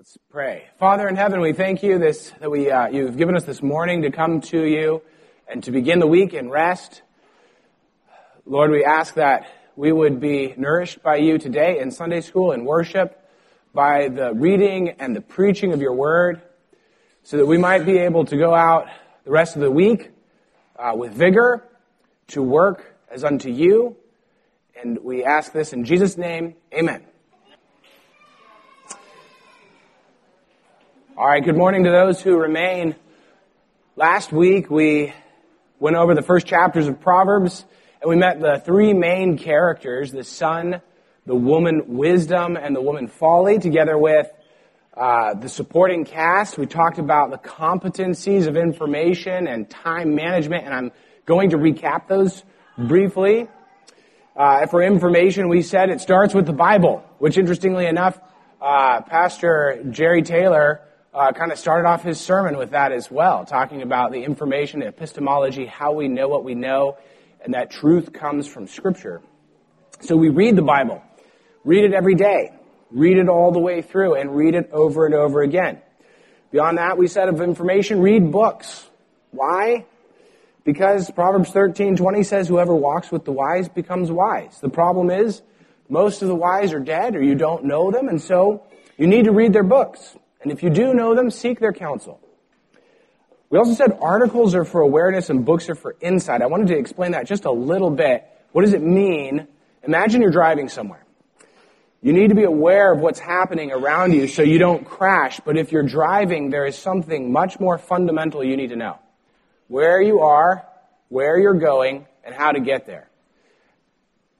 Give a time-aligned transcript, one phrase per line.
[0.00, 0.64] Let's pray.
[0.78, 4.00] Father in heaven, we thank you this, that we, uh, you've given us this morning
[4.00, 5.02] to come to you
[5.46, 7.02] and to begin the week in rest.
[8.46, 12.64] Lord, we ask that we would be nourished by you today in Sunday school and
[12.64, 13.28] worship,
[13.74, 16.40] by the reading and the preaching of your word,
[17.22, 18.86] so that we might be able to go out
[19.24, 20.12] the rest of the week
[20.78, 21.62] uh, with vigor
[22.28, 23.96] to work as unto you.
[24.82, 26.54] And we ask this in Jesus' name.
[26.72, 27.04] Amen.
[31.20, 32.96] All right, good morning to those who remain.
[33.94, 35.12] Last week we
[35.78, 37.62] went over the first chapters of Proverbs
[38.00, 40.80] and we met the three main characters, the son,
[41.26, 44.28] the woman wisdom, and the woman folly, together with
[44.96, 46.56] uh, the supporting cast.
[46.56, 50.90] We talked about the competencies of information and time management, and I'm
[51.26, 52.42] going to recap those
[52.78, 53.46] briefly.
[54.34, 58.18] Uh, for information, we said it starts with the Bible, which interestingly enough,
[58.62, 60.80] uh, Pastor Jerry Taylor
[61.12, 64.82] uh, kind of started off his sermon with that as well, talking about the information,
[64.82, 66.96] epistemology, how we know what we know,
[67.44, 69.20] and that truth comes from Scripture.
[70.00, 71.02] So we read the Bible.
[71.64, 72.52] Read it every day.
[72.90, 75.80] Read it all the way through and read it over and over again.
[76.52, 78.88] Beyond that, we said of information, read books.
[79.30, 79.86] Why?
[80.64, 84.58] Because Proverbs 13, 20 says, whoever walks with the wise becomes wise.
[84.60, 85.42] The problem is,
[85.88, 88.64] most of the wise are dead or you don't know them, and so
[88.96, 90.16] you need to read their books.
[90.42, 92.20] And if you do know them, seek their counsel.
[93.50, 96.40] We also said articles are for awareness and books are for insight.
[96.40, 98.24] I wanted to explain that just a little bit.
[98.52, 99.48] What does it mean?
[99.82, 101.04] Imagine you're driving somewhere.
[102.02, 105.40] You need to be aware of what's happening around you so you don't crash.
[105.44, 108.98] But if you're driving, there is something much more fundamental you need to know.
[109.68, 110.66] Where you are,
[111.08, 113.10] where you're going, and how to get there.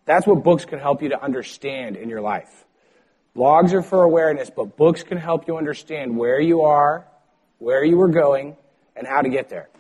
[0.07, 2.65] That's what books can help you to understand in your life.
[3.41, 7.07] Blogs are for awareness, but books can help you understand where you are,
[7.59, 8.55] where you are going,
[8.95, 9.71] and how to get there.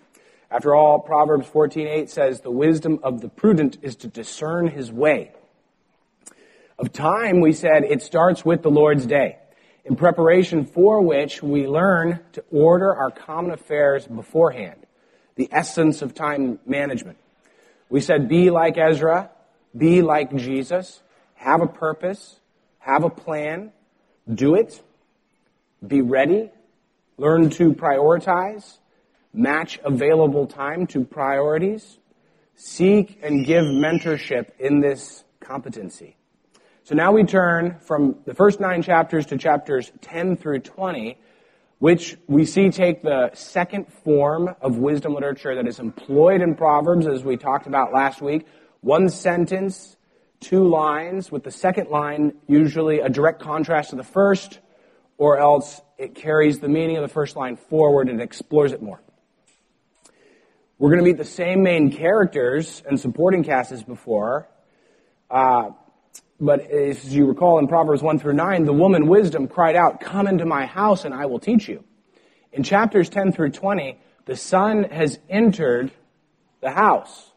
[0.50, 5.32] After all, Proverbs 14:8 says, "The wisdom of the prudent is to discern his way."
[6.78, 9.36] Of time, we said it starts with the Lord's day,
[9.84, 14.86] in preparation for which we learn to order our common affairs beforehand,
[15.34, 17.18] the essence of time management.
[17.90, 19.28] We said, be like Ezra,
[19.76, 21.02] be like Jesus,
[21.34, 22.39] have a purpose,
[22.80, 23.72] have a plan,
[24.32, 24.82] do it,
[25.86, 26.50] be ready,
[27.16, 28.78] learn to prioritize,
[29.32, 31.98] match available time to priorities,
[32.56, 36.16] seek and give mentorship in this competency.
[36.82, 41.18] So now we turn from the first nine chapters to chapters 10 through 20,
[41.78, 47.06] which we see take the second form of wisdom literature that is employed in Proverbs,
[47.06, 48.46] as we talked about last week.
[48.80, 49.96] One sentence
[50.40, 54.58] two lines, with the second line usually a direct contrast to the first,
[55.18, 59.00] or else it carries the meaning of the first line forward and explores it more.
[60.78, 64.48] We're going to meet the same main characters and supporting cast as before.
[65.30, 65.72] Uh,
[66.40, 70.26] but as you recall in Proverbs 1 through 9, the woman wisdom cried out, Come
[70.26, 71.84] into my house and I will teach you.
[72.50, 75.90] In chapters 10 through 20, the son has entered
[76.62, 77.30] the house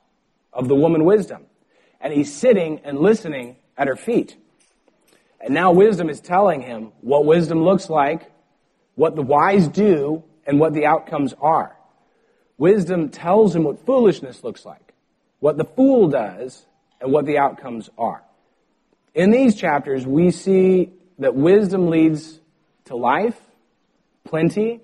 [0.53, 1.45] of the woman wisdom
[2.03, 4.35] and he's sitting and listening at her feet.
[5.39, 8.29] And now wisdom is telling him what wisdom looks like,
[8.95, 11.75] what the wise do, and what the outcomes are.
[12.57, 14.93] Wisdom tells him what foolishness looks like,
[15.39, 16.65] what the fool does,
[17.01, 18.23] and what the outcomes are.
[19.15, 22.39] In these chapters, we see that wisdom leads
[22.85, 23.39] to life,
[24.23, 24.81] plenty,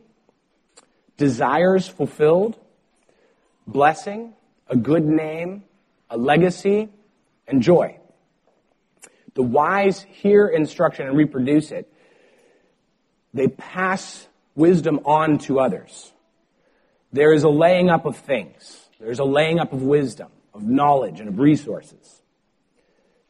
[1.17, 2.57] desires fulfilled,
[3.67, 4.33] blessing,
[4.67, 5.63] a good name,
[6.09, 6.89] a legacy,
[7.49, 7.97] and joy.
[9.33, 11.91] The wise hear instruction and reproduce it.
[13.33, 16.11] They pass wisdom on to others.
[17.11, 18.87] There is a laying up of things.
[18.99, 22.21] There's a laying up of wisdom, of knowledge, and of resources.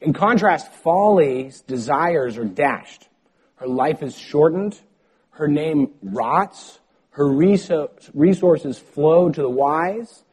[0.02, 3.08] In contrast, folly's desires are dashed.
[3.56, 4.80] Her life is shortened.
[5.32, 6.80] Her name rots.
[7.12, 10.24] Her resources flow to the wise.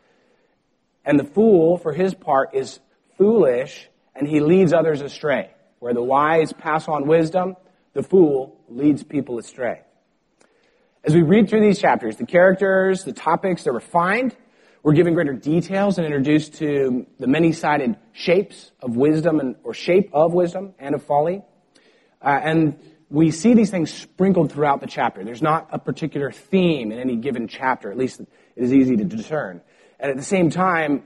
[1.04, 2.78] And the fool, for his part, is
[3.16, 5.50] foolish and he leads others astray.
[5.78, 7.56] Where the wise pass on wisdom,
[7.92, 9.82] the fool leads people astray.
[11.04, 14.34] As we read through these chapters, the characters, the topics, they're refined.
[14.82, 20.10] We're given greater details and introduced to the many-sided shapes of wisdom and, or shape
[20.12, 21.42] of wisdom and of folly.
[22.22, 22.78] Uh, and
[23.08, 25.22] we see these things sprinkled throughout the chapter.
[25.22, 27.90] There's not a particular theme in any given chapter.
[27.90, 29.60] At least it is easy to discern.
[30.00, 31.04] And at the same time,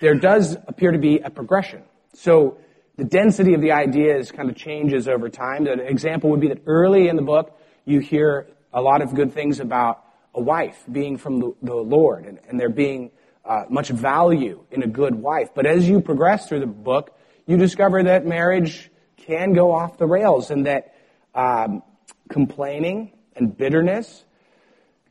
[0.00, 1.82] there does appear to be a progression.
[2.14, 2.58] So
[2.96, 5.66] the density of the ideas kind of changes over time.
[5.66, 9.32] An example would be that early in the book, you hear a lot of good
[9.32, 10.04] things about
[10.34, 13.10] a wife being from the, Lord and, and there being
[13.44, 15.50] uh, much value in a good wife.
[15.54, 17.16] But as you progress through the book,
[17.46, 20.94] you discover that marriage can go off the rails and that
[21.34, 21.82] um,
[22.28, 24.24] complaining and bitterness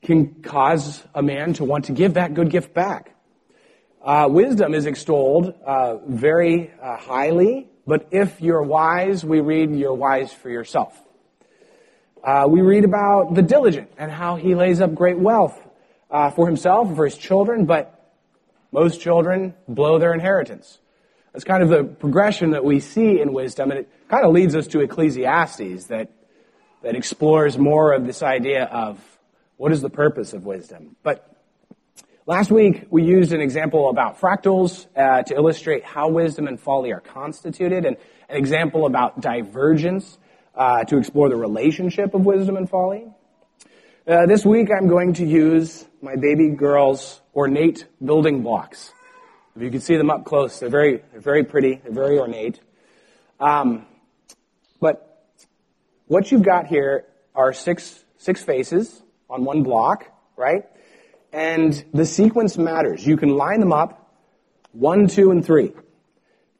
[0.01, 3.16] can cause a man to want to give that good gift back.
[4.07, 9.93] Uh, wisdom is extolled uh, very uh, highly, but if you're wise, we read you're
[9.93, 10.97] wise for yourself.
[12.23, 15.59] Uh, we read about the diligent and how he lays up great wealth
[16.09, 18.13] uh, for himself and for his children, but
[18.71, 20.79] most children blow their inheritance.
[21.33, 24.55] That's kind of the progression that we see in wisdom, and it kind of leads
[24.55, 26.13] us to Ecclesiastes that,
[26.81, 29.01] that explores more of this idea of
[29.57, 30.95] what is the purpose of wisdom.
[31.03, 31.36] But
[32.27, 36.91] last week we used an example about fractals uh, to illustrate how wisdom and folly
[36.91, 37.95] are constituted, and
[38.29, 40.17] an example about divergence
[40.53, 43.07] uh, to explore the relationship of wisdom and folly.
[44.05, 48.91] Uh, this week I'm going to use my baby girl's ornate building blocks.
[49.55, 52.59] If you can see them up close, they're very, they're very pretty, they're very ornate.
[53.39, 53.85] Um,
[54.79, 55.25] but
[56.07, 60.63] what you've got here are six, six faces on one block, right?
[61.33, 63.05] And the sequence matters.
[63.05, 64.13] You can line them up,
[64.71, 65.73] one, two, and three.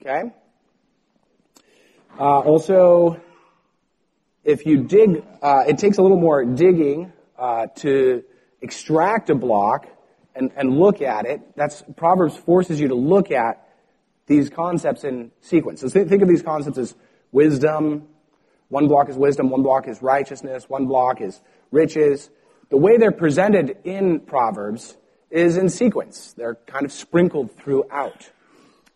[0.02, 0.32] Okay?
[2.20, 3.22] Uh, also,
[4.44, 8.24] if you dig, uh, it takes a little more digging uh, to
[8.62, 9.88] extract a block
[10.36, 11.42] and, and look at it.
[11.56, 13.68] That's Proverbs forces you to look at
[14.26, 15.82] these concepts in sequence.
[15.82, 16.96] So think of these concepts as
[17.32, 18.08] wisdom.
[18.70, 19.50] One block is wisdom.
[19.50, 20.70] One block is righteousness.
[20.70, 21.40] One block is
[21.72, 22.30] riches.
[22.70, 24.98] The way they're presented in Proverbs
[25.30, 26.34] is in sequence.
[26.34, 28.30] They're kind of sprinkled throughout.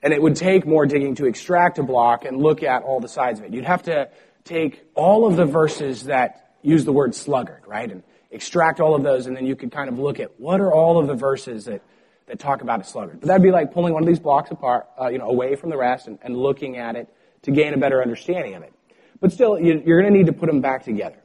[0.04, 3.08] And it would take more digging to extract a block and look at all the
[3.08, 3.54] sides of it.
[3.54, 4.10] You'd have to
[4.44, 7.90] take all of the verses that use the word sluggard, right?
[7.90, 10.74] And extract all of those, and then you could kind of look at what are
[10.74, 11.82] all of the verses that,
[12.28, 13.20] that talk about a sluggard.
[13.20, 15.70] But that'd be like pulling one of these blocks apart, uh, you know, away from
[15.70, 17.08] the rest and, and looking at it
[17.44, 18.74] to gain a better understanding of it.
[19.20, 21.18] But still, you, you're going to need to put them back together.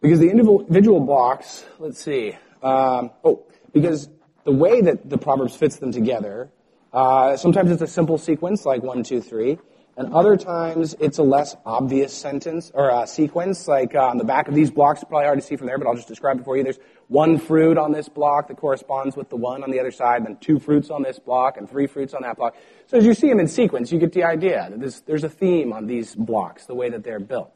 [0.00, 4.08] Because the individual blocks, let's see, um, oh, because
[4.44, 6.50] the way that the Proverbs fits them together,
[6.92, 9.58] uh, sometimes it's a simple sequence like one, two, three,
[9.96, 14.24] and other times it's a less obvious sentence or a sequence, like uh, on the
[14.24, 16.44] back of these blocks, probably hard to see from there, but I'll just describe it
[16.44, 16.62] for you.
[16.62, 16.78] There's
[17.08, 20.36] one fruit on this block that corresponds with the one on the other side, then
[20.36, 22.54] two fruits on this block, and three fruits on that block.
[22.86, 25.28] So as you see them in sequence, you get the idea that there's, there's a
[25.28, 27.52] theme on these blocks, the way that they're built.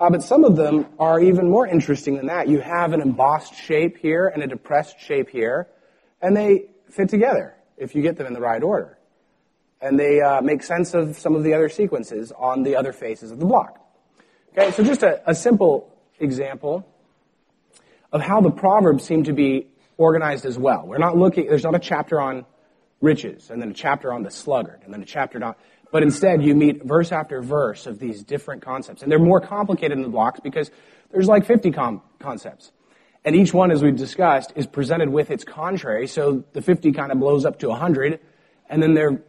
[0.00, 2.48] Uh, but some of them are even more interesting than that.
[2.48, 5.68] You have an embossed shape here and a depressed shape here,
[6.22, 8.98] and they fit together if you get them in the right order
[9.80, 13.30] and they uh, make sense of some of the other sequences on the other faces
[13.30, 13.78] of the block.
[14.52, 16.86] Okay, so just a, a simple example
[18.12, 20.84] of how the Proverbs seem to be organized as well.
[20.86, 22.44] We're not looking, there's not a chapter on
[23.00, 25.54] riches, and then a chapter on the sluggard, and then a chapter on,
[25.90, 29.02] but instead you meet verse after verse of these different concepts.
[29.02, 30.70] And they're more complicated in the blocks because
[31.10, 32.72] there's like 50 com- concepts.
[33.24, 37.12] And each one, as we've discussed, is presented with its contrary, so the 50 kind
[37.12, 38.20] of blows up to 100,
[38.70, 39.22] and then they're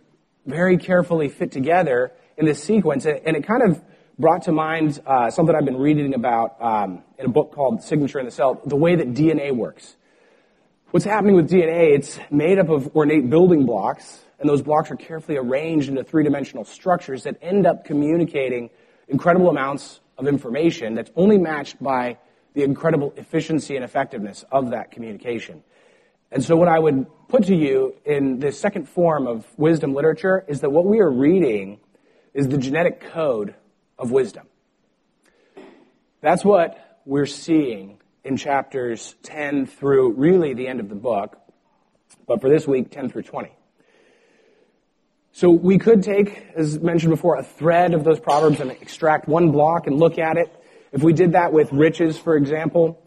[0.45, 3.05] very carefully fit together in this sequence.
[3.05, 3.81] And it kind of
[4.17, 8.19] brought to mind uh, something I've been reading about um, in a book called Signature
[8.19, 9.95] in the Cell, the way that DNA works.
[10.91, 14.95] What's happening with DNA, it's made up of ornate building blocks, and those blocks are
[14.95, 18.69] carefully arranged into three-dimensional structures that end up communicating
[19.07, 22.17] incredible amounts of information that's only matched by
[22.53, 25.63] the incredible efficiency and effectiveness of that communication.
[26.31, 30.45] And so what I would put to you in this second form of wisdom literature
[30.47, 31.79] is that what we are reading
[32.33, 33.55] is the genetic code
[33.97, 34.47] of wisdom.
[36.21, 41.39] That's what we're seeing in chapters 10 through really the end of the book,
[42.27, 43.51] but for this week, 10 through 20.
[45.31, 49.51] So we could take, as mentioned before, a thread of those proverbs and extract one
[49.51, 50.53] block and look at it.
[50.91, 53.03] If we did that with riches, for example,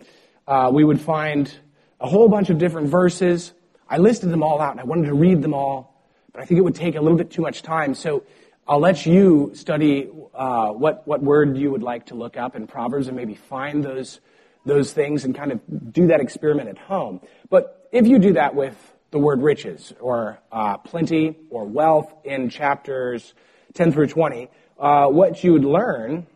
[0.46, 1.52] uh, we would find
[2.00, 3.52] a whole bunch of different verses.
[3.88, 6.58] I listed them all out and I wanted to read them all, but I think
[6.58, 7.94] it would take a little bit too much time.
[7.94, 8.24] So
[8.66, 12.68] I'll let you study uh, what what word you would like to look up in
[12.68, 14.20] Proverbs and maybe find those
[14.64, 15.60] those things and kind of
[15.92, 17.20] do that experiment at home.
[17.50, 22.48] But if you do that with the word riches or uh, plenty or wealth in
[22.48, 23.34] chapters
[23.74, 26.26] 10 through 20, uh, what you would learn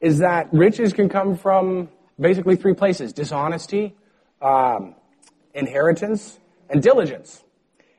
[0.00, 1.88] is that riches can come from
[2.20, 3.94] basically three places dishonesty,
[4.42, 4.96] um,
[5.54, 6.38] inheritance,
[6.68, 7.42] and diligence.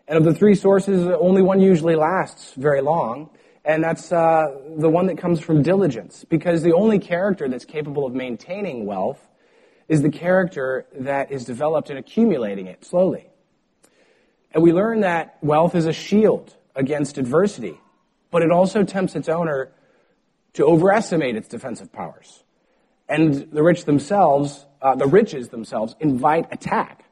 [0.06, 3.30] And of the three sources, only one usually lasts very long.
[3.63, 8.06] And that's uh, the one that comes from diligence, because the only character that's capable
[8.06, 9.25] of maintaining wealth
[9.87, 13.29] is the character that is developed in accumulating it slowly.
[14.51, 17.79] And we learn that wealth is a shield against adversity,
[18.31, 19.71] but it also tempts its owner
[20.53, 22.43] to overestimate its defensive powers.
[23.09, 27.05] And the rich themselves, uh, the riches themselves, invite attack.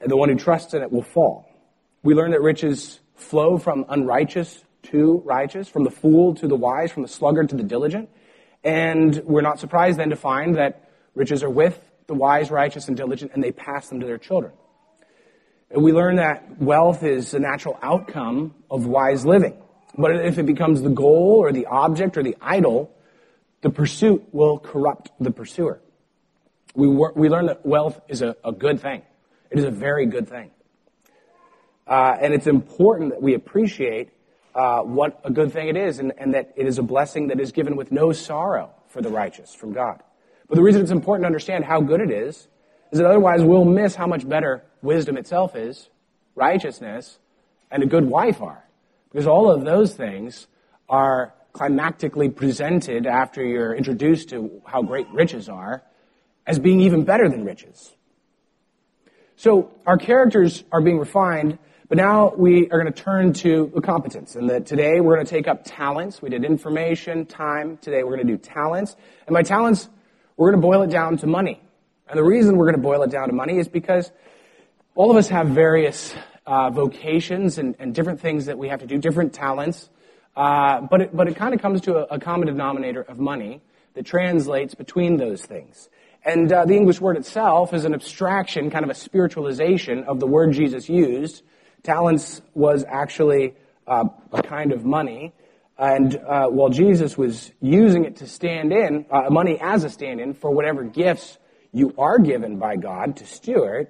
[0.00, 1.50] And the one who trusts in it will fall.
[2.02, 6.92] We learn that riches flow from unrighteous to righteous, from the fool to the wise,
[6.92, 8.08] from the sluggard to the diligent.
[8.64, 10.87] And we're not surprised then to find that
[11.18, 14.52] riches are with the wise, righteous, and diligent, and they pass them to their children.
[15.70, 19.60] And we learn that wealth is a natural outcome of wise living.
[19.96, 22.90] But if it becomes the goal or the object or the idol,
[23.60, 25.80] the pursuit will corrupt the pursuer.
[26.74, 29.02] We, we learn that wealth is a, a good thing.
[29.50, 30.50] It is a very good thing.
[31.86, 34.10] Uh, and it's important that we appreciate
[34.54, 37.40] uh, what a good thing it is and, and that it is a blessing that
[37.40, 40.02] is given with no sorrow for the righteous from God.
[40.48, 42.48] But the reason it's important to understand how good it is
[42.90, 45.90] is that otherwise we'll miss how much better wisdom itself is,
[46.34, 47.18] righteousness,
[47.70, 48.64] and a good wife are.
[49.10, 50.46] Because all of those things
[50.88, 55.82] are climactically presented after you're introduced to how great riches are
[56.46, 57.94] as being even better than riches.
[59.36, 64.34] So our characters are being refined, but now we are going to turn to competence.
[64.34, 66.22] And that today we're going to take up talents.
[66.22, 67.76] We did information, time.
[67.78, 68.96] Today we're going to do talents.
[69.26, 69.88] And by talents,
[70.38, 71.60] we're going to boil it down to money.
[72.08, 74.10] And the reason we're going to boil it down to money is because
[74.94, 76.14] all of us have various
[76.46, 79.90] uh, vocations and, and, different things that we have to do, different talents.
[80.34, 83.60] Uh, but it, but it kind of comes to a, a, common denominator of money
[83.94, 85.90] that translates between those things.
[86.24, 90.26] And uh, the English word itself is an abstraction, kind of a spiritualization of the
[90.26, 91.42] word Jesus used.
[91.82, 93.54] Talents was actually
[93.86, 95.34] uh, a kind of money.
[95.78, 100.20] And uh, while Jesus was using it to stand in, uh, money as a stand
[100.20, 101.38] in for whatever gifts
[101.72, 103.88] you are given by God to steward,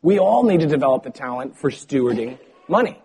[0.00, 2.38] we all need to develop the talent for stewarding
[2.68, 2.98] money.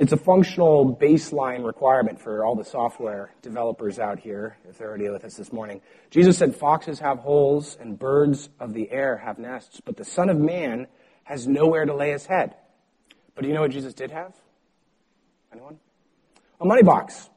[0.00, 5.08] It's a functional baseline requirement for all the software developers out here, if they're already
[5.08, 5.80] with us this morning.
[6.10, 10.28] Jesus said, Foxes have holes and birds of the air have nests, but the Son
[10.28, 10.86] of Man
[11.24, 12.54] has nowhere to lay his head.
[13.34, 14.34] But do you know what Jesus did have?
[15.52, 15.78] Anyone?
[16.62, 17.28] A money box.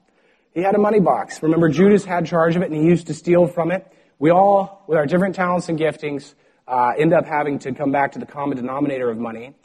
[0.53, 1.41] He had a money box.
[1.41, 3.91] Remember, Judas had charge of it and he used to steal from it.
[4.19, 6.35] We all, with our different talents and giftings,
[6.67, 9.55] uh, end up having to come back to the common denominator of money.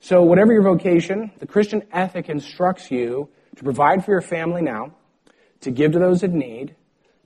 [0.00, 4.94] So, whatever your vocation, the Christian ethic instructs you to provide for your family now,
[5.62, 6.76] to give to those in need,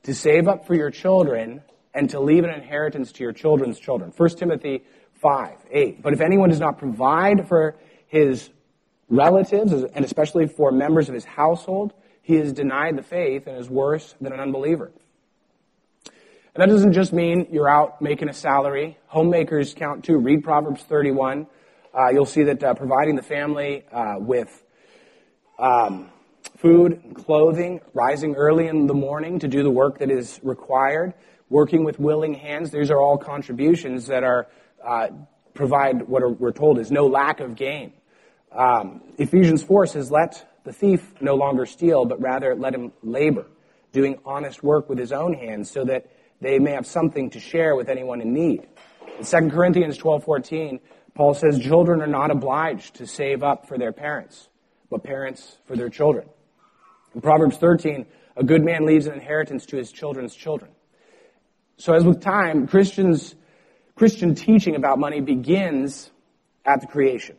[0.04, 1.61] to save up for your children,
[1.92, 4.12] and to leave an inheritance to your children's children.
[4.16, 6.02] 1 Timothy 5, 8.
[6.02, 8.49] But if anyone does not provide for his
[9.11, 13.69] relatives, and especially for members of his household, he is denied the faith and is
[13.69, 14.93] worse than an unbeliever.
[16.55, 18.97] And that doesn't just mean you're out making a salary.
[19.07, 20.17] Homemakers count too.
[20.17, 21.47] Read Proverbs 31.
[21.93, 24.62] Uh, you'll see that uh, providing the family uh, with
[25.59, 26.09] um,
[26.57, 31.14] food clothing, rising early in the morning to do the work that is required,
[31.49, 34.47] working with willing hands, these are all contributions that are
[34.87, 35.09] uh,
[35.55, 37.93] provide what are, we're told is no lack of gain.
[38.52, 43.47] Um, Ephesians 4 says, let the thief no longer steal, but rather let him labor,
[43.92, 47.76] doing honest work with his own hands so that they may have something to share
[47.76, 48.66] with anyone in need.
[49.19, 50.80] In 2 Corinthians 12:14,
[51.14, 54.49] Paul says children are not obliged to save up for their parents,
[54.90, 56.28] but parents for their children.
[57.14, 60.71] In Proverbs 13, a good man leaves an inheritance to his children's children.
[61.76, 63.35] So as with time, Christians
[63.97, 66.11] Christian teaching about money begins
[66.64, 67.37] at the creation.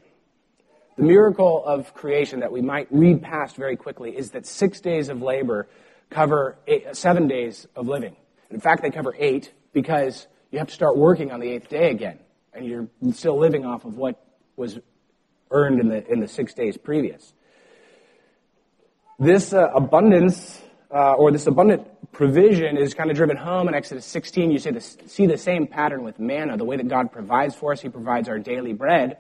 [1.01, 5.10] The miracle of creation that we might read past very quickly is that six days
[5.10, 5.67] of labor
[6.12, 8.15] cover eight, seven days of living.
[8.51, 11.89] In fact, they cover eight because you have to start working on the eighth day
[11.89, 12.20] again,
[12.53, 14.24] and you're still living off of what
[14.55, 14.77] was
[15.50, 17.34] earned in the, in the six days previous.
[19.17, 20.62] This uh, abundance,
[20.93, 24.51] uh, or this abundant provision is kind of driven home in Exodus 16.
[24.51, 27.81] You see see the same pattern with manna, the way that God provides for us.
[27.81, 29.17] He provides our daily bread,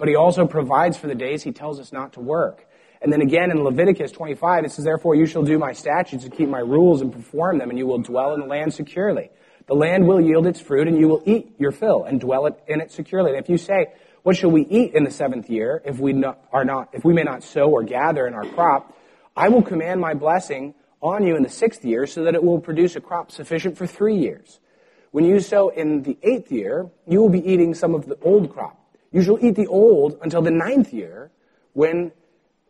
[0.00, 2.66] but He also provides for the days He tells us not to work.
[3.02, 6.34] And then again in Leviticus 25, it says, Therefore you shall do my statutes and
[6.34, 9.30] keep my rules and perform them, and you will dwell in the land securely.
[9.66, 12.80] The land will yield its fruit, and you will eat your fill and dwell in
[12.80, 13.30] it securely.
[13.32, 13.88] And if you say,
[14.22, 17.12] What shall we eat in the seventh year, if we not, are not, if we
[17.12, 18.96] may not sow or gather in our crop?
[19.36, 22.58] I will command my blessing on you in the sixth year, so that it will
[22.58, 24.60] produce a crop sufficient for three years.
[25.10, 28.52] When you sow in the eighth year, you will be eating some of the old
[28.52, 28.79] crop.
[29.12, 31.30] You shall eat the old until the ninth year,
[31.72, 32.12] when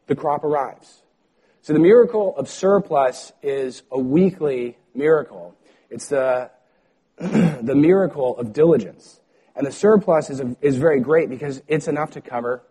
[0.06, 1.02] the crop arrives.
[1.62, 5.54] So the miracle of surplus is a weekly miracle.
[5.90, 6.50] It's the,
[7.18, 9.20] the miracle of diligence.
[9.54, 12.62] And the surplus is, a, is very great because it's enough to cover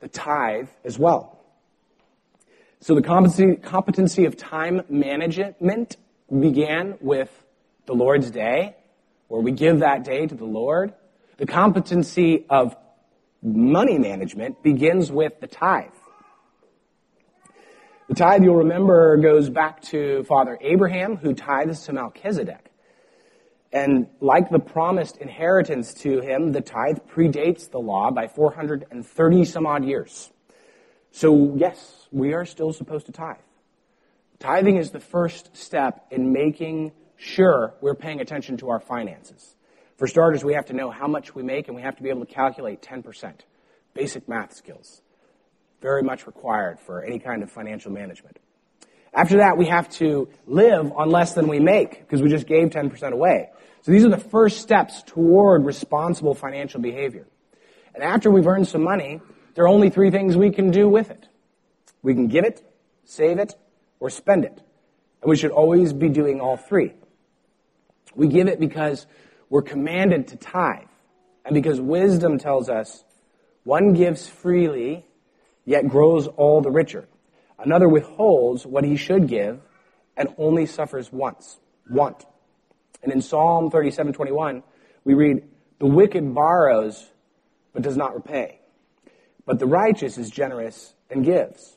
[0.00, 1.40] the tithe as well.
[2.80, 5.96] So the competency, competency of time management
[6.28, 7.30] began with
[7.86, 8.76] the Lord's day,
[9.28, 10.92] where we give that day to the Lord.
[11.38, 12.76] The competency of
[13.46, 15.90] money management begins with the tithe.
[18.08, 22.70] The tithe, you'll remember, goes back to Father Abraham, who tithes to Melchizedek.
[23.72, 29.66] And like the promised inheritance to him, the tithe predates the law by 430 some
[29.66, 30.30] odd years.
[31.10, 33.36] So, yes, we are still supposed to tithe.
[34.38, 39.56] Tithing is the first step in making sure we're paying attention to our finances.
[39.96, 42.10] For starters, we have to know how much we make and we have to be
[42.10, 43.32] able to calculate 10%.
[43.94, 45.00] Basic math skills.
[45.80, 48.38] Very much required for any kind of financial management.
[49.14, 52.68] After that, we have to live on less than we make because we just gave
[52.68, 53.48] 10% away.
[53.80, 57.26] So these are the first steps toward responsible financial behavior.
[57.94, 59.20] And after we've earned some money,
[59.54, 61.26] there are only three things we can do with it.
[62.02, 62.62] We can give it,
[63.04, 63.54] save it,
[64.00, 64.60] or spend it.
[65.22, 66.92] And we should always be doing all three.
[68.14, 69.06] We give it because
[69.48, 70.88] we're commanded to tithe.
[71.44, 73.04] And because wisdom tells us
[73.64, 75.06] one gives freely,
[75.64, 77.08] yet grows all the richer.
[77.58, 79.60] Another withholds what he should give
[80.16, 82.24] and only suffers once, want.
[83.02, 84.62] And in Psalm 37:21,
[85.04, 85.44] we read,
[85.78, 87.10] "The wicked borrows
[87.72, 88.60] but does not repay,
[89.44, 91.76] but the righteous is generous and gives."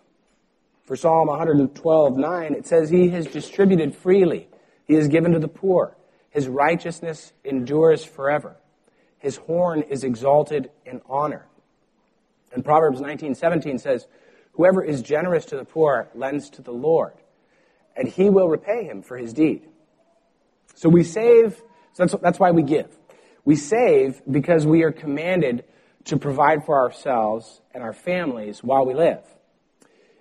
[0.83, 4.47] For Psalm 112:9, it says, "He has distributed freely;
[4.85, 5.95] he has given to the poor.
[6.29, 8.57] His righteousness endures forever.
[9.17, 11.47] His horn is exalted in honor."
[12.53, 14.07] And Proverbs 19:17 says,
[14.53, 17.13] "Whoever is generous to the poor lends to the Lord,
[17.95, 19.67] and he will repay him for his deed."
[20.75, 21.57] So we save,
[21.93, 22.97] so that's, that's why we give.
[23.43, 25.65] We save because we are commanded
[26.05, 29.23] to provide for ourselves and our families while we live.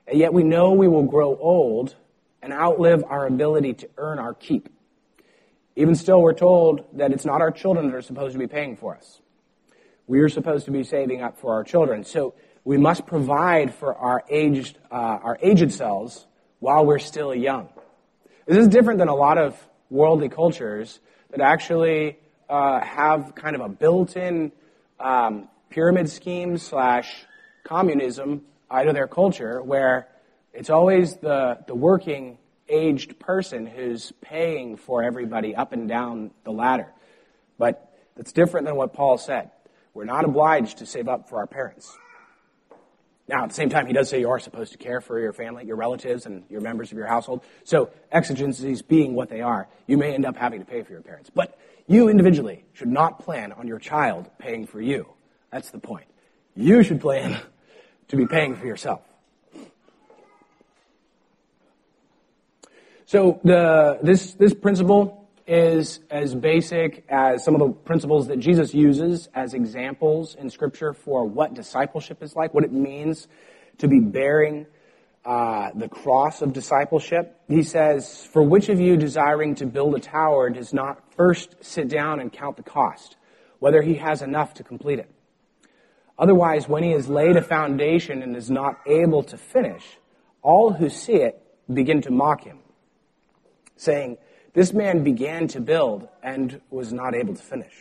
[0.07, 1.95] And yet we know we will grow old
[2.43, 4.69] and outlive our ability to earn our keep.
[5.79, 8.75] Even still, we're told that it's not our children that are supposed to be paying
[8.75, 9.21] for us.
[10.09, 12.03] We are supposed to be saving up for our children.
[12.03, 16.27] So we must provide for our aged, uh, our aged selves
[16.59, 17.69] while we're still young.
[18.45, 19.57] This is different than a lot of
[19.89, 20.99] worldly cultures
[21.31, 24.51] that actually uh, have kind of a built-in
[24.99, 27.25] um, pyramid scheme slash
[27.63, 30.09] communism out of their culture where
[30.53, 36.53] it's always the, the working aged person who's paying for everybody up and down the
[36.53, 36.89] ladder.
[37.59, 39.51] But that's different than what Paul said.
[39.95, 41.97] We're not obliged to save up for our parents.
[43.29, 45.35] Now, at the same time, he does say you are supposed to care for your
[45.35, 47.43] family, your relatives, and your members of your household.
[47.65, 51.03] So, exigencies being what they are, you may end up having to pay for your
[51.03, 51.31] parents.
[51.35, 55.09] But you individually should not plan on your child paying for you.
[55.53, 56.07] That's the point.
[56.55, 57.39] You should plan
[58.09, 59.03] to be paying for yourself.
[63.09, 68.75] So, the, this, this principle is as basic as some of the principles that Jesus
[68.75, 73.27] uses as examples in Scripture for what discipleship is like, what it means
[73.79, 74.67] to be bearing
[75.25, 77.41] uh, the cross of discipleship.
[77.49, 81.89] He says, For which of you desiring to build a tower does not first sit
[81.89, 83.17] down and count the cost,
[83.59, 85.11] whether he has enough to complete it?
[86.19, 89.97] Otherwise, when he has laid a foundation and is not able to finish,
[90.43, 91.43] all who see it
[91.73, 92.59] begin to mock him,
[93.81, 94.19] saying,
[94.55, 97.75] this man began to build and was not able to finish.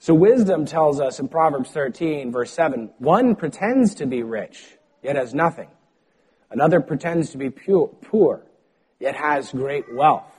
[0.00, 4.64] So wisdom tells us in Proverbs 13, verse 7, one pretends to be rich,
[5.02, 5.68] yet has nothing.
[6.50, 8.42] Another pretends to be pure, poor,
[9.00, 10.32] yet has great wealth.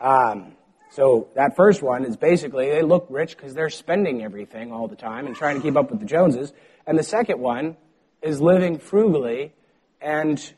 [0.00, 0.56] Um,
[0.90, 4.96] so that first one is basically they look rich because they're spending everything all the
[4.96, 6.52] time and trying to keep up with the Joneses.
[6.86, 7.76] And the second one
[8.20, 9.54] is living frugally
[10.00, 10.52] and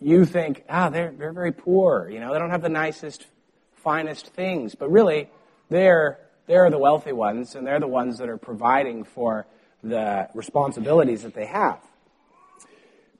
[0.00, 2.08] you think, ah, they're, they're very poor.
[2.10, 3.26] You know, they don't have the nicest,
[3.76, 4.74] finest things.
[4.74, 5.28] But really,
[5.68, 9.46] they're, they're the wealthy ones, and they're the ones that are providing for
[9.82, 11.80] the responsibilities that they have.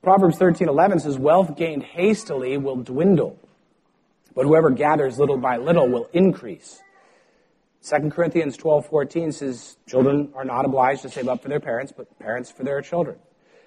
[0.01, 3.37] Proverbs 13:11 says, "Wealth gained hastily will dwindle,
[4.33, 6.81] but whoever gathers little by little will increase."
[7.81, 12.17] 2 Corinthians 12:14 says, "Children are not obliged to save up for their parents, but
[12.17, 13.17] parents for their children."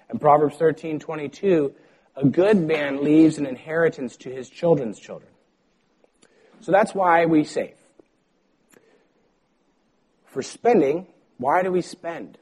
[0.09, 1.73] And Proverbs 13:22
[2.15, 5.31] a good man leaves an inheritance to his children's children.
[6.61, 7.75] So that's why we save.
[10.27, 12.37] For spending, why do we spend?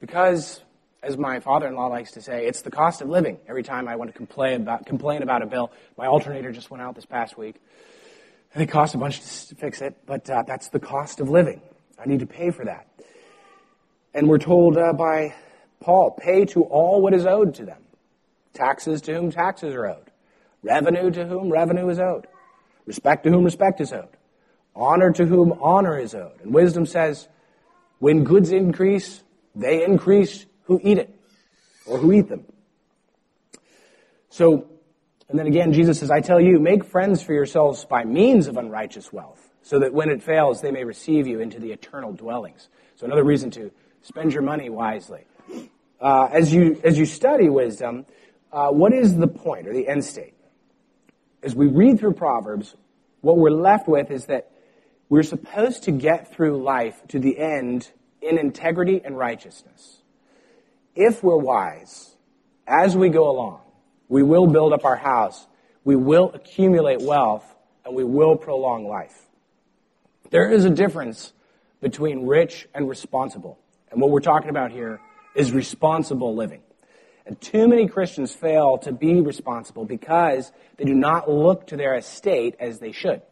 [0.00, 0.60] Because
[1.02, 3.38] as my father-in-law likes to say, it's the cost of living.
[3.48, 6.82] Every time I want to complain about, complain about a bill, my alternator just went
[6.82, 7.56] out this past week.
[8.54, 11.62] And it cost a bunch to fix it, but uh, that's the cost of living.
[11.98, 12.86] I need to pay for that.
[14.14, 15.34] And we're told uh, by
[15.80, 17.81] Paul, pay to all what is owed to them.
[18.54, 20.10] Taxes to whom taxes are owed.
[20.62, 22.26] Revenue to whom revenue is owed.
[22.86, 24.16] Respect to whom respect is owed.
[24.74, 26.40] Honor to whom honor is owed.
[26.42, 27.28] And wisdom says,
[27.98, 29.22] when goods increase,
[29.54, 31.14] they increase who eat it
[31.86, 32.44] or who eat them.
[34.28, 34.66] So,
[35.28, 38.56] and then again, Jesus says, I tell you, make friends for yourselves by means of
[38.56, 42.68] unrighteous wealth, so that when it fails, they may receive you into the eternal dwellings.
[42.96, 45.26] So another reason to spend your money wisely.
[46.00, 48.06] Uh, as you as you study wisdom,
[48.52, 50.34] uh, what is the point or the end state?
[51.42, 52.76] As we read through Proverbs,
[53.20, 54.50] what we're left with is that
[55.08, 60.02] we're supposed to get through life to the end in integrity and righteousness.
[60.94, 62.14] If we're wise,
[62.66, 63.60] as we go along,
[64.08, 65.46] we will build up our house,
[65.84, 67.44] we will accumulate wealth,
[67.84, 69.18] and we will prolong life.
[70.30, 71.32] There is a difference
[71.80, 73.58] between rich and responsible.
[73.90, 75.00] And what we're talking about here
[75.34, 76.62] is responsible living.
[77.26, 81.94] And too many Christians fail to be responsible because they do not look to their
[81.94, 83.22] estate as they should.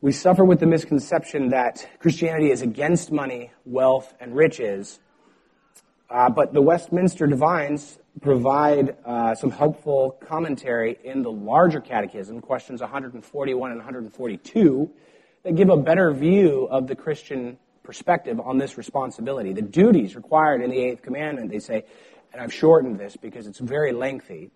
[0.00, 5.00] We suffer with the misconception that Christianity is against money, wealth, and riches.
[6.10, 12.80] Uh, but the Westminster Divines provide uh, some helpful commentary in the larger catechism, questions
[12.80, 14.90] 141 and 142,
[15.42, 19.52] that give a better view of the Christian perspective on this responsibility.
[19.52, 21.84] The duties required in the Eighth Commandment, they say,
[22.32, 24.50] and I've shortened this because it's very lengthy.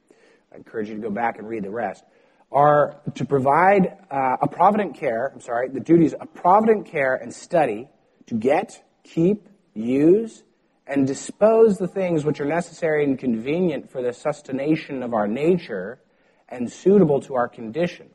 [0.52, 2.02] I encourage you to go back and read the rest.
[2.50, 7.32] Are to provide uh, a provident care, I'm sorry, the duties of provident care and
[7.32, 7.88] study
[8.26, 10.42] to get, keep, use,
[10.86, 16.00] and dispose the things which are necessary and convenient for the sustentation of our nature
[16.48, 18.08] and suitable to our condition.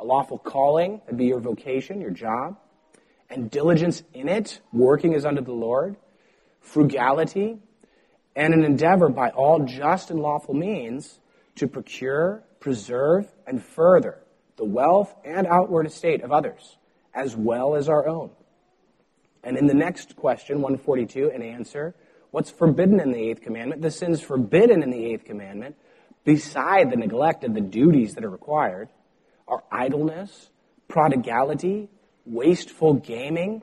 [0.00, 2.56] A lawful calling, that'd be your vocation, your job
[3.30, 5.96] and diligence in it, working as unto the Lord,
[6.60, 7.58] frugality,
[8.36, 11.20] and an endeavor by all just and lawful means
[11.56, 14.18] to procure, preserve, and further
[14.56, 16.76] the wealth and outward estate of others,
[17.14, 18.30] as well as our own.
[19.42, 21.94] And in the next question, 142, an answer,
[22.30, 23.80] what's forbidden in the eighth commandment?
[23.80, 25.76] The sins forbidden in the eighth commandment,
[26.24, 28.90] beside the neglect of the duties that are required,
[29.48, 30.50] are idleness,
[30.88, 31.88] prodigality,
[32.24, 33.62] wasteful gaming,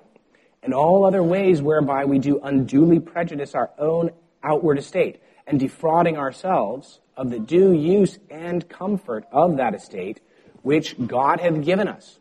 [0.63, 4.12] and all other ways whereby we do unduly prejudice our own
[4.43, 10.20] outward estate and defrauding ourselves of the due use and comfort of that estate
[10.62, 12.20] which God hath given us.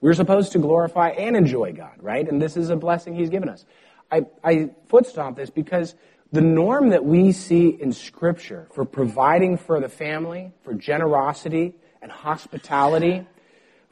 [0.00, 2.28] We're supposed to glorify and enjoy God, right?
[2.28, 3.64] And this is a blessing He's given us.
[4.10, 5.94] I, I foot stomp this because
[6.32, 12.12] the norm that we see in Scripture for providing for the family, for generosity and
[12.12, 13.26] hospitality,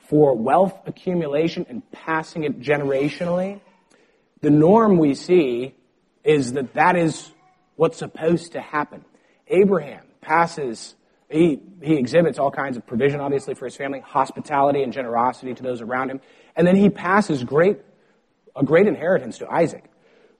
[0.08, 3.60] for wealth accumulation and passing it generationally,
[4.40, 5.74] the norm we see
[6.22, 7.30] is that that is
[7.76, 9.04] what's supposed to happen.
[9.48, 10.94] Abraham passes,
[11.30, 15.62] he, he exhibits all kinds of provision, obviously, for his family, hospitality and generosity to
[15.62, 16.20] those around him.
[16.56, 17.78] And then he passes great,
[18.54, 19.84] a great inheritance to Isaac,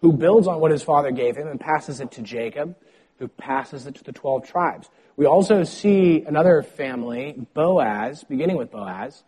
[0.00, 2.76] who builds on what his father gave him and passes it to Jacob,
[3.18, 4.88] who passes it to the 12 tribes.
[5.16, 9.22] We also see another family, Boaz, beginning with Boaz,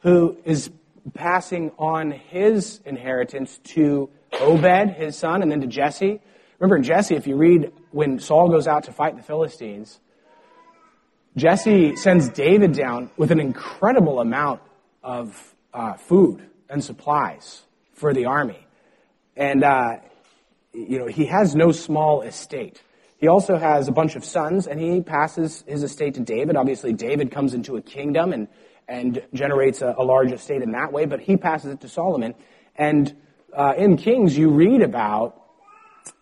[0.00, 0.70] who is
[1.14, 6.20] passing on his inheritance to Obed, his son, and then to Jesse.
[6.58, 10.00] Remember, Jesse, if you read when Saul goes out to fight the Philistines,
[11.36, 14.60] Jesse sends David down with an incredible amount
[15.02, 18.66] of uh, food and supplies for the army.
[19.36, 19.98] And, uh,
[20.72, 22.82] you know, he has no small estate.
[23.18, 26.56] He also has a bunch of sons, and he passes his estate to David.
[26.56, 28.48] Obviously, David comes into a kingdom, and
[28.88, 32.34] and generates a, a, large estate in that way, but he passes it to Solomon.
[32.74, 33.14] And
[33.54, 35.40] uh, in Kings, you read about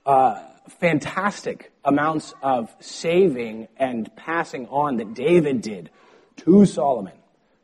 [0.04, 0.42] uh,
[0.80, 5.90] fantastic amounts of saving and passing on that David did
[6.38, 7.12] to Solomon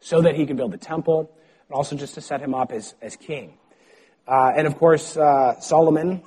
[0.01, 1.35] so that he could build the temple
[1.69, 3.55] and also just to set him up as, as king.
[4.27, 6.23] Uh, and of course, uh, Solomon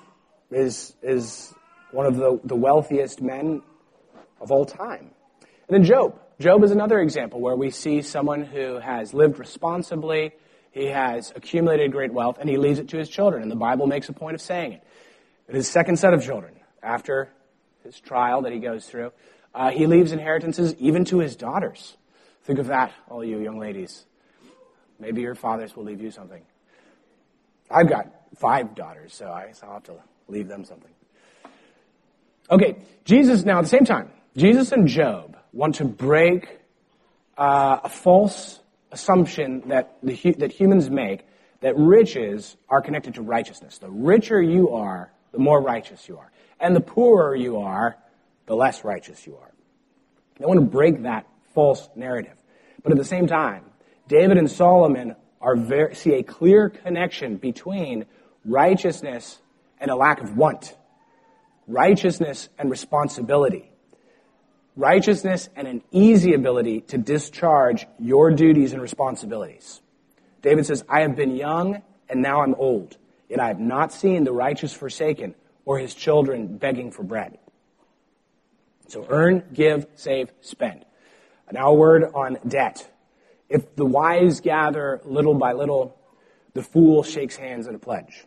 [0.51, 1.53] is, is
[1.95, 3.62] one of the, the wealthiest men
[4.41, 5.12] of all time.
[5.67, 6.19] And then Job.
[6.39, 10.34] Job is another example where we see someone who has lived responsibly,
[10.71, 13.41] he has accumulated great wealth, and he leaves it to his children.
[13.41, 14.84] And the Bible makes a point of saying it.
[15.47, 17.29] His second set of children, after
[17.86, 19.13] his trial that he goes through,
[19.53, 21.95] uh, he leaves inheritances even to his daughters.
[22.43, 24.05] Think of that, all you young ladies.
[24.99, 26.43] Maybe your fathers will leave you something.
[27.71, 29.95] I've got five daughters, so I, so I'll have to
[30.27, 30.91] leave them something.
[32.49, 36.60] Okay, Jesus, now at the same time, Jesus and Job want to break
[37.38, 38.60] uh, a false
[38.91, 41.25] assumption that, the, that humans make
[41.62, 43.79] that riches are connected to righteousness.
[43.79, 46.31] The richer you are, the more righteous you are.
[46.60, 47.97] And the poorer you are,
[48.45, 49.51] the less righteous you are.
[50.38, 52.38] They want to break that false narrative.
[52.84, 53.63] But at the same time,
[54.08, 58.05] David and Solomon are very, see a clear connection between
[58.43, 59.39] righteousness
[59.79, 60.75] and a lack of want,
[61.67, 63.71] righteousness and responsibility,
[64.75, 69.82] righteousness and an easy ability to discharge your duties and responsibilities.
[70.41, 72.97] David says, I have been young and now I'm old,
[73.30, 77.38] yet I have not seen the righteous forsaken or his children begging for bread.
[78.88, 80.86] So earn, give, save, spend.
[81.51, 82.88] Now a word on debt.
[83.49, 85.97] If the wise gather little by little,
[86.54, 88.25] the fool shakes hands in a pledge.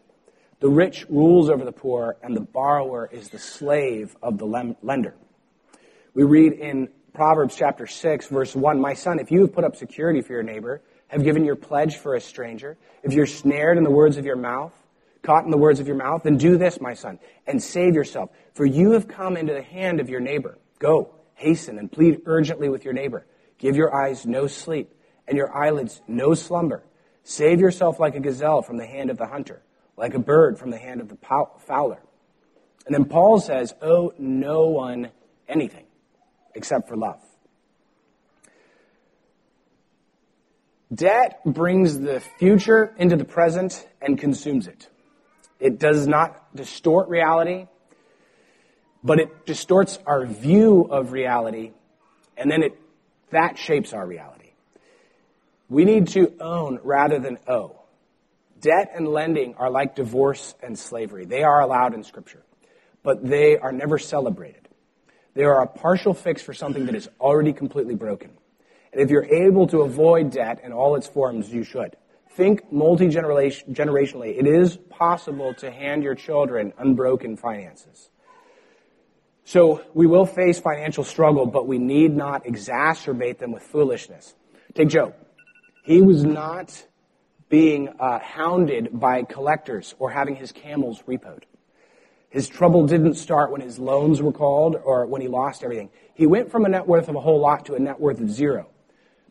[0.60, 5.14] The rich rules over the poor, and the borrower is the slave of the lender.
[6.14, 9.76] We read in Proverbs chapter 6, verse 1, My son, if you have put up
[9.76, 13.84] security for your neighbor, have given your pledge for a stranger, if you're snared in
[13.84, 14.72] the words of your mouth,
[15.22, 18.30] caught in the words of your mouth, then do this, my son, and save yourself.
[18.54, 20.58] For you have come into the hand of your neighbor.
[20.80, 23.26] Go, hasten, and plead urgently with your neighbor.
[23.58, 24.92] Give your eyes no sleep,
[25.26, 26.82] and your eyelids no slumber.
[27.22, 29.62] Save yourself like a gazelle from the hand of the hunter,
[29.98, 31.16] like a bird from the hand of the
[31.66, 32.00] fowler.
[32.86, 35.10] And then Paul says, owe no one
[35.48, 35.84] anything
[36.54, 37.20] except for love.
[40.94, 44.88] Debt brings the future into the present and consumes it.
[45.60, 47.66] It does not distort reality,
[49.04, 51.72] but it distorts our view of reality,
[52.36, 52.80] and then it,
[53.30, 54.52] that shapes our reality.
[55.68, 57.77] We need to own rather than owe.
[58.60, 61.24] Debt and lending are like divorce and slavery.
[61.24, 62.42] They are allowed in Scripture,
[63.02, 64.68] but they are never celebrated.
[65.34, 68.30] They are a partial fix for something that is already completely broken.
[68.92, 71.96] And if you're able to avoid debt in all its forms, you should.
[72.30, 74.38] Think multi-generationally.
[74.38, 78.10] It is possible to hand your children unbroken finances.
[79.44, 84.34] So we will face financial struggle, but we need not exacerbate them with foolishness.
[84.74, 85.14] Take Job.
[85.84, 86.84] He was not
[87.48, 91.44] being uh, hounded by collectors or having his camels repoed.
[92.30, 95.90] His trouble didn't start when his loans were called or when he lost everything.
[96.14, 98.30] He went from a net worth of a whole lot to a net worth of
[98.30, 98.68] zero.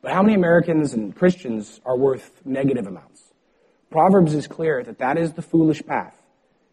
[0.01, 3.21] But how many Americans and Christians are worth negative amounts?
[3.91, 6.15] Proverbs is clear that that is the foolish path,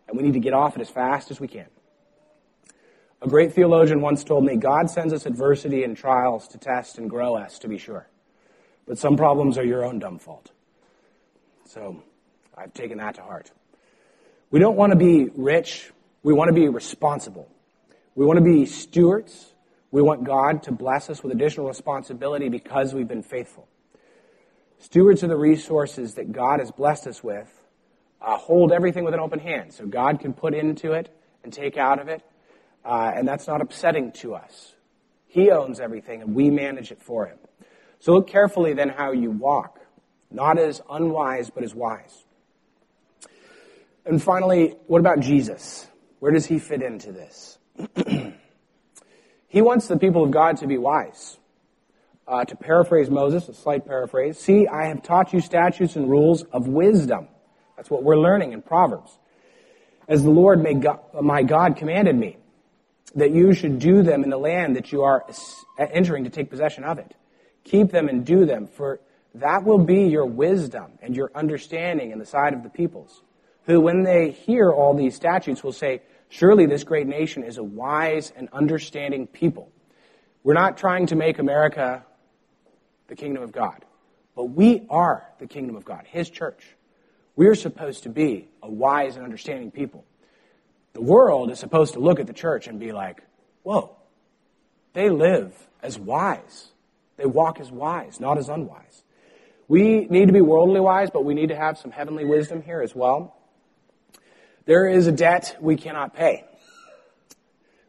[0.08, 1.66] and we need to get off it as fast as we can.
[3.22, 7.08] A great theologian once told me, God sends us adversity and trials to test and
[7.08, 8.08] grow us, to be sure.
[8.86, 10.50] But some problems are your own dumb fault.
[11.66, 12.02] So
[12.56, 13.50] I've taken that to heart.
[14.50, 15.90] We don't want to be rich.
[16.22, 17.48] We want to be responsible.
[18.14, 19.52] We want to be stewards.
[19.90, 23.68] We want God to bless us with additional responsibility because we've been faithful.
[24.78, 27.48] Stewards of the resources that God has blessed us with
[28.24, 29.72] uh, hold everything with an open hand.
[29.72, 32.22] So God can put into it and take out of it,
[32.84, 34.74] uh, and that's not upsetting to us.
[35.26, 37.38] He owns everything, and we manage it for him.
[37.98, 39.80] So look carefully then how you walk,
[40.34, 42.24] not as unwise, but as wise.
[44.04, 45.86] And finally, what about Jesus?
[46.18, 47.58] Where does he fit into this?
[49.54, 51.38] He wants the people of God to be wise.
[52.26, 56.42] Uh, to paraphrase Moses, a slight paraphrase, see, I have taught you statutes and rules
[56.42, 57.28] of wisdom.
[57.76, 59.16] That's what we're learning in Proverbs.
[60.08, 62.36] As the Lord God, my God commanded me,
[63.14, 65.24] that you should do them in the land that you are
[65.78, 67.14] entering to take possession of it.
[67.62, 68.98] Keep them and do them, for
[69.34, 73.22] that will be your wisdom and your understanding in the sight of the peoples,
[73.66, 77.62] who, when they hear all these statutes, will say, Surely this great nation is a
[77.62, 79.70] wise and understanding people.
[80.42, 82.04] We're not trying to make America
[83.06, 83.84] the kingdom of God,
[84.34, 86.64] but we are the kingdom of God, His church.
[87.36, 90.04] We're supposed to be a wise and understanding people.
[90.92, 93.22] The world is supposed to look at the church and be like,
[93.62, 93.96] whoa,
[94.92, 96.72] they live as wise.
[97.16, 99.03] They walk as wise, not as unwise.
[99.66, 102.82] We need to be worldly wise, but we need to have some heavenly wisdom here
[102.82, 103.36] as well.
[104.66, 106.44] There is a debt we cannot pay.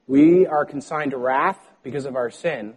[0.08, 2.76] We are consigned to wrath because of our sin,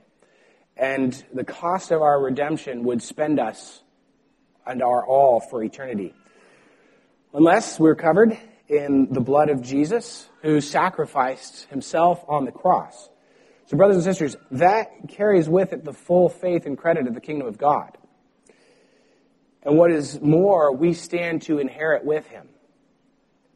[0.77, 3.83] and the cost of our redemption would spend us
[4.67, 6.15] and our all for eternity.
[7.33, 8.37] Unless we're covered
[8.69, 13.09] in the blood of Jesus, who sacrificed himself on the cross.
[13.67, 17.21] So, brothers and sisters, that carries with it the full faith and credit of the
[17.21, 17.97] kingdom of God.
[19.62, 22.49] And what is more, we stand to inherit with him.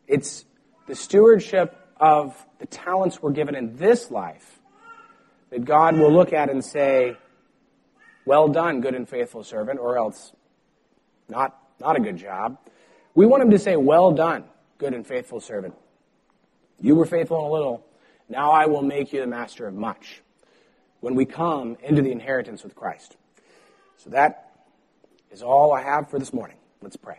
[0.07, 0.45] It's
[0.87, 4.61] the stewardship of the talents we're given in this life
[5.51, 7.17] that God will look at and say,
[8.25, 10.33] well done, good and faithful servant, or else
[11.29, 12.59] not, not a good job.
[13.15, 14.45] We want him to say, well done,
[14.79, 15.75] good and faithful servant.
[16.81, 17.87] You were faithful in a little.
[18.29, 20.23] Now I will make you the master of much
[21.01, 23.17] when we come into the inheritance with Christ.
[23.99, 24.52] So that
[25.33, 26.57] is all I have for this morning.
[26.83, 27.19] Let's pray.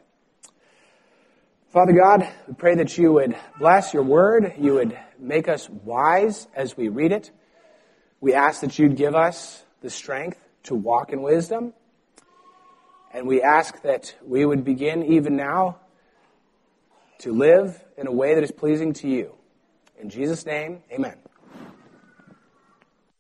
[1.69, 4.54] Father God, we pray that you would bless your word.
[4.60, 7.32] You would make us wise as we read it.
[8.21, 11.73] We ask that you'd give us the strength to walk in wisdom.
[13.12, 15.80] And we ask that we would begin even now
[17.19, 19.34] to live in a way that is pleasing to you.
[19.99, 21.23] In Jesus' name, amen.